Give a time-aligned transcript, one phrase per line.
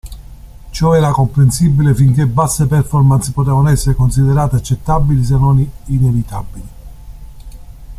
[0.71, 6.67] Ciò era comprensibile finché basse performance potevano essere considerate accettabili, se non inevitabili.